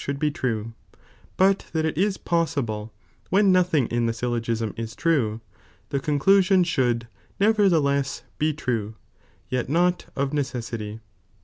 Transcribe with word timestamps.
'*''"'"' 0.01 0.03
should 0.03 0.17
be 0.17 0.31
true; 0.31 0.73
but 1.37 1.65
that 1.73 1.85
it 1.85 1.95
is 1.95 2.17
poeaible, 2.17 2.89
when 3.29 3.51
nothing 3.51 3.85
in 3.89 4.07
the 4.07 4.11
syUogiani 4.11 4.73
is 4.79 4.95
true, 4.95 5.41
the 5.89 5.99
conclusioD 5.99 6.65
should, 6.65 7.07
nevertheless, 7.39 8.23
be 8.39 8.51
true, 8.51 8.95
yet 9.47 9.69
not 9.69 10.07
of 10.15 10.33
necessity. 10.33 11.01